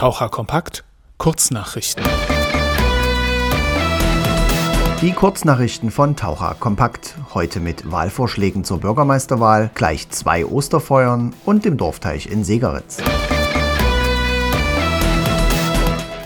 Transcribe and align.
Taucher 0.00 0.30
Kompakt 0.30 0.82
Kurznachrichten. 1.18 2.02
Die 5.02 5.12
Kurznachrichten 5.12 5.90
von 5.90 6.16
Taucher 6.16 6.56
Kompakt. 6.58 7.16
Heute 7.34 7.60
mit 7.60 7.92
Wahlvorschlägen 7.92 8.64
zur 8.64 8.80
Bürgermeisterwahl, 8.80 9.70
gleich 9.74 10.08
zwei 10.08 10.46
Osterfeuern 10.46 11.34
und 11.44 11.66
dem 11.66 11.76
Dorfteich 11.76 12.28
in 12.28 12.44
Segeritz. 12.44 13.02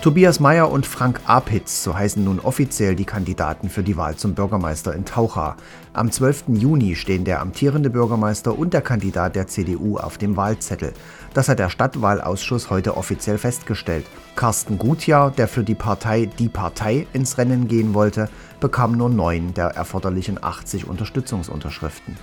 Tobias 0.04 0.38
Mayer 0.38 0.70
und 0.70 0.84
Frank 0.84 1.22
Apitz, 1.24 1.82
so 1.82 1.96
heißen 1.96 2.22
nun 2.22 2.38
offiziell 2.38 2.94
die 2.94 3.06
Kandidaten 3.06 3.70
für 3.70 3.82
die 3.82 3.96
Wahl 3.96 4.16
zum 4.16 4.34
Bürgermeister 4.34 4.94
in 4.94 5.06
Taucha. 5.06 5.56
Am 5.94 6.10
12. 6.10 6.44
Juni 6.48 6.94
stehen 6.94 7.24
der 7.24 7.40
amtierende 7.40 7.88
Bürgermeister 7.88 8.58
und 8.58 8.74
der 8.74 8.82
Kandidat 8.82 9.34
der 9.34 9.46
CDU 9.46 9.96
auf 9.96 10.18
dem 10.18 10.36
Wahlzettel. 10.36 10.92
Das 11.32 11.48
hat 11.48 11.58
der 11.58 11.70
Stadtwahlausschuss 11.70 12.68
heute 12.68 12.98
offiziell 12.98 13.38
festgestellt. 13.38 14.04
Carsten 14.36 14.76
Gutjahr, 14.76 15.30
der 15.30 15.48
für 15.48 15.64
die 15.64 15.74
Partei 15.74 16.26
Die 16.38 16.50
Partei 16.50 17.06
ins 17.14 17.38
Rennen 17.38 17.66
gehen 17.66 17.94
wollte, 17.94 18.28
bekam 18.60 18.98
nur 18.98 19.08
neun 19.08 19.54
der 19.54 19.68
erforderlichen 19.68 20.36
80 20.44 20.86
Unterstützungsunterschriften. 20.86 22.18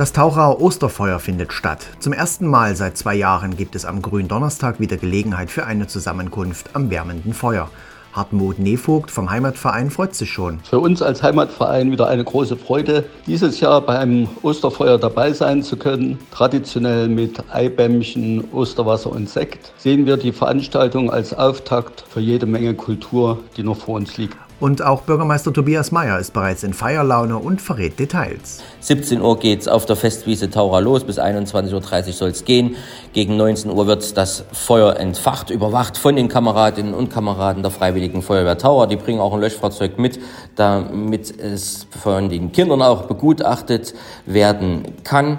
Das 0.00 0.14
Tauchauer 0.14 0.62
Osterfeuer 0.62 1.18
findet 1.18 1.52
statt. 1.52 1.86
Zum 1.98 2.14
ersten 2.14 2.46
Mal 2.46 2.74
seit 2.74 2.96
zwei 2.96 3.14
Jahren 3.14 3.54
gibt 3.54 3.74
es 3.74 3.84
am 3.84 4.00
Gründonnerstag 4.00 4.80
wieder 4.80 4.96
Gelegenheit 4.96 5.50
für 5.50 5.66
eine 5.66 5.88
Zusammenkunft 5.88 6.74
am 6.74 6.88
wärmenden 6.88 7.34
Feuer. 7.34 7.68
Hartmut 8.14 8.58
Nevogt 8.58 9.10
vom 9.10 9.30
Heimatverein 9.30 9.90
freut 9.90 10.14
sich 10.14 10.30
schon. 10.30 10.60
Für 10.60 10.78
uns 10.78 11.02
als 11.02 11.22
Heimatverein 11.22 11.92
wieder 11.92 12.08
eine 12.08 12.24
große 12.24 12.56
Freude, 12.56 13.04
dieses 13.26 13.60
Jahr 13.60 13.82
beim 13.82 14.26
Osterfeuer 14.40 14.96
dabei 14.96 15.34
sein 15.34 15.62
zu 15.62 15.76
können. 15.76 16.18
Traditionell 16.30 17.08
mit 17.08 17.52
Eibämmchen, 17.52 18.50
Osterwasser 18.52 19.12
und 19.12 19.28
Sekt 19.28 19.74
sehen 19.76 20.06
wir 20.06 20.16
die 20.16 20.32
Veranstaltung 20.32 21.10
als 21.10 21.34
Auftakt 21.34 22.04
für 22.08 22.20
jede 22.20 22.46
Menge 22.46 22.72
Kultur, 22.72 23.40
die 23.58 23.62
noch 23.62 23.76
vor 23.76 23.96
uns 23.96 24.16
liegt. 24.16 24.38
Und 24.60 24.82
auch 24.82 25.00
Bürgermeister 25.02 25.54
Tobias 25.54 25.90
Mayer 25.90 26.18
ist 26.18 26.34
bereits 26.34 26.62
in 26.64 26.74
Feierlaune 26.74 27.38
und 27.38 27.62
verrät 27.62 27.98
Details. 27.98 28.62
17 28.80 29.22
Uhr 29.22 29.38
geht 29.38 29.62
es 29.62 29.68
auf 29.68 29.86
der 29.86 29.96
Festwiese 29.96 30.50
Taura 30.50 30.80
los, 30.80 31.04
bis 31.04 31.18
21.30 31.18 32.06
Uhr 32.06 32.12
soll 32.12 32.28
es 32.28 32.44
gehen. 32.44 32.76
Gegen 33.14 33.38
19 33.38 33.70
Uhr 33.70 33.86
wird 33.86 34.18
das 34.18 34.44
Feuer 34.52 34.96
entfacht, 34.96 35.48
überwacht 35.48 35.96
von 35.96 36.14
den 36.14 36.28
Kameradinnen 36.28 36.92
und 36.92 37.10
Kameraden 37.10 37.62
der 37.62 37.70
Freiwilligen 37.70 38.20
Feuerwehr 38.20 38.58
Taura. 38.58 38.86
Die 38.86 38.96
bringen 38.96 39.20
auch 39.20 39.32
ein 39.32 39.40
Löschfahrzeug 39.40 39.98
mit, 39.98 40.20
damit 40.56 41.40
es 41.40 41.86
von 42.02 42.28
den 42.28 42.52
Kindern 42.52 42.82
auch 42.82 43.06
begutachtet 43.06 43.94
werden 44.26 44.82
kann. 45.04 45.38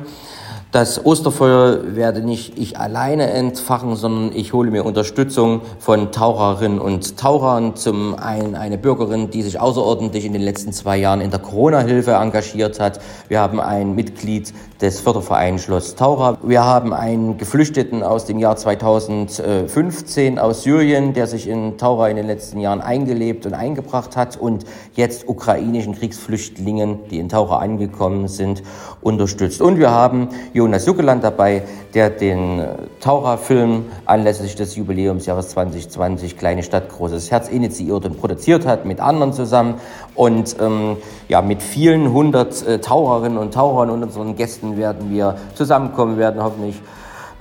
Das 0.72 1.06
Osterfeuer 1.06 1.98
werde 1.98 2.22
nicht 2.22 2.58
ich 2.58 2.80
alleine 2.80 3.30
entfachen, 3.30 3.98
sondern 3.98 4.32
ich 4.34 4.54
hole 4.54 4.72
mir 4.72 4.86
Unterstützung 4.86 5.60
von 5.80 6.14
Taucherinnen 6.14 6.80
und 6.80 7.18
Tauchern. 7.18 7.76
Zum 7.76 8.16
einen 8.16 8.56
eine 8.56 8.78
Bürgerin, 8.78 9.30
die 9.30 9.42
sich 9.42 9.60
außerordentlich 9.60 10.24
in 10.24 10.32
den 10.32 10.42
letzten 10.42 10.72
zwei 10.72 10.96
Jahren 10.96 11.20
in 11.20 11.30
der 11.30 11.42
Corona-Hilfe 11.42 12.12
engagiert 12.12 12.80
hat. 12.80 13.02
Wir 13.28 13.42
haben 13.42 13.60
ein 13.60 13.96
Mitglied 13.96 14.54
des 14.82 15.00
Fördervereins 15.00 15.62
Schloss 15.62 15.94
Taucher. 15.96 16.40
Wir 16.42 16.64
haben 16.66 16.92
einen 16.92 17.38
Geflüchteten 17.38 18.02
aus 18.02 18.26
dem 18.26 18.40
Jahr 18.40 18.56
2015 18.56 20.40
aus 20.40 20.64
Syrien, 20.64 21.14
der 21.14 21.28
sich 21.28 21.48
in 21.48 21.78
Taucher 21.78 22.10
in 22.10 22.16
den 22.16 22.26
letzten 22.26 22.60
Jahren 22.60 22.82
eingelebt 22.82 23.46
und 23.46 23.54
eingebracht 23.54 24.18
hat 24.18 24.38
und 24.38 24.66
jetzt 24.96 25.30
ukrainischen 25.30 25.94
Kriegsflüchtlingen, 25.94 27.00
die 27.12 27.20
in 27.20 27.30
Taucher 27.30 27.60
angekommen 27.60 28.28
sind, 28.28 28.64
unterstützt. 29.02 29.62
Und 29.62 29.78
wir 29.78 29.92
haben 29.92 30.30
Jonas 30.54 30.88
Juckeland 30.88 31.24
dabei, 31.24 31.62
der 31.94 32.10
den 32.10 32.64
Taucherfilm 33.02 33.86
anlässlich 34.06 34.56
des 34.56 34.76
Jubiläumsjahres 34.76 35.50
2020 35.50 36.38
Kleine 36.38 36.64
Stadt, 36.64 36.90
großes 36.90 37.30
Herz 37.30 37.50
initiiert 37.50 38.06
und 38.06 38.20
produziert 38.20 38.66
hat 38.66 38.86
mit 38.86 39.00
anderen 39.00 39.34
zusammen 39.34 39.76
und 40.16 40.56
ähm, 40.60 40.98
ja, 41.28 41.42
mit 41.42 41.62
vielen 41.62 42.12
hundert 42.12 42.66
äh, 42.66 42.80
Taucherinnen 42.80 43.38
und 43.38 43.54
Tauchern 43.54 43.90
und 43.92 44.04
unseren 44.04 44.36
Gästen 44.36 44.71
werden 44.78 45.10
wir 45.10 45.36
zusammenkommen, 45.56 46.18
werden 46.18 46.44
hoffentlich 46.44 46.82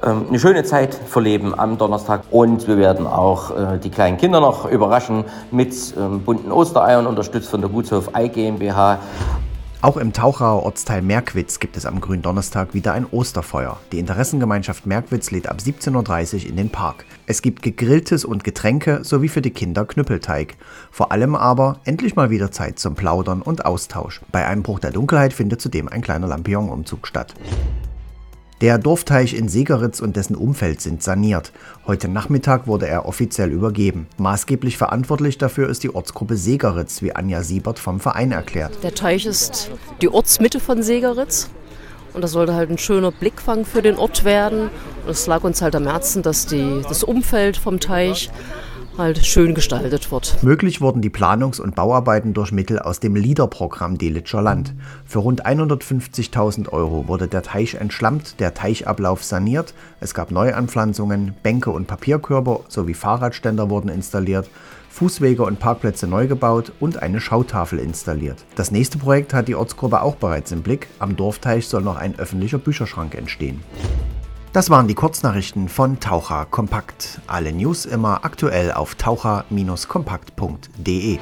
ähm, 0.02 0.26
eine 0.28 0.38
schöne 0.38 0.64
Zeit 0.64 0.94
verleben 0.94 1.58
am 1.58 1.76
Donnerstag 1.76 2.22
und 2.30 2.66
wir 2.66 2.78
werden 2.78 3.06
auch 3.06 3.50
äh, 3.50 3.78
die 3.78 3.90
kleinen 3.90 4.16
Kinder 4.16 4.40
noch 4.40 4.70
überraschen 4.70 5.24
mit 5.50 5.74
ähm, 5.98 6.22
bunten 6.22 6.52
Ostereiern, 6.52 7.06
unterstützt 7.06 7.50
von 7.50 7.60
der 7.60 7.68
Gutshof 7.68 8.14
Ei 8.14 8.28
GmbH. 8.28 8.98
Auch 9.82 9.96
im 9.96 10.12
Tauchauer 10.12 10.62
Ortsteil 10.64 11.00
Merkwitz 11.00 11.58
gibt 11.58 11.78
es 11.78 11.86
am 11.86 12.02
Gründonnerstag 12.02 12.74
wieder 12.74 12.92
ein 12.92 13.06
Osterfeuer. 13.06 13.78
Die 13.92 13.98
Interessengemeinschaft 13.98 14.84
Merkwitz 14.84 15.30
lädt 15.30 15.48
ab 15.48 15.56
17.30 15.58 16.34
Uhr 16.34 16.50
in 16.50 16.56
den 16.56 16.68
Park. 16.68 17.06
Es 17.26 17.40
gibt 17.40 17.62
Gegrilltes 17.62 18.26
und 18.26 18.44
Getränke 18.44 19.02
sowie 19.04 19.28
für 19.28 19.40
die 19.40 19.52
Kinder 19.52 19.86
Knüppelteig. 19.86 20.56
Vor 20.90 21.12
allem 21.12 21.34
aber 21.34 21.80
endlich 21.84 22.14
mal 22.14 22.28
wieder 22.28 22.50
Zeit 22.50 22.78
zum 22.78 22.94
Plaudern 22.94 23.40
und 23.40 23.64
Austausch. 23.64 24.20
Bei 24.30 24.46
Einbruch 24.46 24.80
der 24.80 24.90
Dunkelheit 24.90 25.32
findet 25.32 25.62
zudem 25.62 25.88
ein 25.88 26.02
kleiner 26.02 26.26
Lampion-Umzug 26.26 27.06
statt. 27.06 27.34
Der 28.60 28.76
Dorfteich 28.76 29.32
in 29.32 29.48
Segeritz 29.48 30.00
und 30.00 30.16
dessen 30.16 30.36
Umfeld 30.36 30.82
sind 30.82 31.02
saniert. 31.02 31.50
Heute 31.86 32.08
Nachmittag 32.08 32.66
wurde 32.66 32.86
er 32.86 33.06
offiziell 33.06 33.52
übergeben. 33.52 34.06
Maßgeblich 34.18 34.76
verantwortlich 34.76 35.38
dafür 35.38 35.70
ist 35.70 35.82
die 35.82 35.94
Ortsgruppe 35.94 36.36
Segeritz, 36.36 37.00
wie 37.00 37.16
Anja 37.16 37.42
Siebert 37.42 37.78
vom 37.78 38.00
Verein 38.00 38.32
erklärt. 38.32 38.82
Der 38.82 38.94
Teich 38.94 39.24
ist 39.24 39.70
die 40.02 40.10
Ortsmitte 40.10 40.60
von 40.60 40.82
Segeritz. 40.82 41.48
Und 42.12 42.20
das 42.22 42.32
sollte 42.32 42.52
halt 42.52 42.68
ein 42.70 42.76
schöner 42.76 43.12
Blickfang 43.12 43.64
für 43.64 43.80
den 43.80 43.96
Ort 43.96 44.24
werden. 44.24 44.68
Und 45.06 45.10
es 45.10 45.26
lag 45.26 45.42
uns 45.42 45.62
halt 45.62 45.74
am 45.74 45.86
Herzen, 45.86 46.22
dass 46.22 46.44
die, 46.44 46.82
das 46.86 47.02
Umfeld 47.02 47.56
vom 47.56 47.80
Teich 47.80 48.30
halt 49.00 49.26
schön 49.26 49.54
gestaltet 49.54 50.12
wird. 50.12 50.42
Möglich 50.42 50.80
wurden 50.80 51.02
die 51.02 51.10
Planungs- 51.10 51.60
und 51.60 51.74
Bauarbeiten 51.74 52.34
durch 52.34 52.52
Mittel 52.52 52.78
aus 52.78 53.00
dem 53.00 53.16
LEADER-Programm 53.16 53.98
Delitscher 53.98 54.42
Land. 54.42 54.74
Für 55.06 55.20
rund 55.20 55.46
150.000 55.46 56.68
Euro 56.68 57.08
wurde 57.08 57.26
der 57.26 57.42
Teich 57.42 57.74
entschlammt, 57.74 58.38
der 58.38 58.54
Teichablauf 58.54 59.24
saniert, 59.24 59.74
es 60.00 60.14
gab 60.14 60.30
Neuanpflanzungen, 60.30 61.34
Bänke 61.42 61.70
und 61.70 61.86
Papierkörper 61.86 62.60
sowie 62.68 62.94
Fahrradständer 62.94 63.70
wurden 63.70 63.88
installiert, 63.88 64.48
Fußwege 64.90 65.44
und 65.44 65.60
Parkplätze 65.60 66.06
neu 66.06 66.26
gebaut 66.26 66.72
und 66.80 67.00
eine 67.02 67.20
Schautafel 67.20 67.78
installiert. 67.78 68.44
Das 68.56 68.70
nächste 68.70 68.98
Projekt 68.98 69.32
hat 69.32 69.48
die 69.48 69.54
Ortsgruppe 69.54 70.02
auch 70.02 70.16
bereits 70.16 70.52
im 70.52 70.62
Blick. 70.62 70.88
Am 70.98 71.16
Dorfteich 71.16 71.68
soll 71.68 71.82
noch 71.82 71.96
ein 71.96 72.18
öffentlicher 72.18 72.58
Bücherschrank 72.58 73.14
entstehen. 73.14 73.62
Das 74.52 74.68
waren 74.68 74.88
die 74.88 74.94
Kurznachrichten 74.94 75.68
von 75.68 76.00
Taucher 76.00 76.44
Kompakt. 76.44 77.20
Alle 77.28 77.52
News 77.52 77.86
immer 77.86 78.24
aktuell 78.24 78.72
auf 78.72 78.96
taucher-kompakt.de. 78.96 81.20